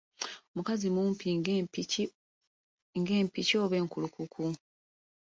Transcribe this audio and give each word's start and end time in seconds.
Omukazi 0.51 0.87
mumpi 0.95 1.27
ng'empiki 2.97 3.57
oba 3.63 3.75
enkulukuku 3.81 4.45